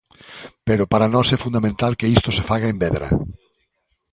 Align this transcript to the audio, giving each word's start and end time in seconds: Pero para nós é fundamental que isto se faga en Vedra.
Pero 0.67 0.89
para 0.91 1.11
nós 1.13 1.27
é 1.35 1.37
fundamental 1.45 1.91
que 1.99 2.11
isto 2.17 2.29
se 2.37 2.43
faga 2.49 2.67
en 2.73 2.77
Vedra. 2.83 3.07